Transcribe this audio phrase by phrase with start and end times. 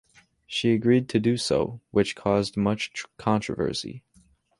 [0.47, 4.01] She agreed to do so, which caused much controversy.